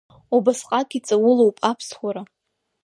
Убасҟак 0.35 0.89
иҵаулоуп 0.97 1.57
Аԥсуара! 1.69 2.21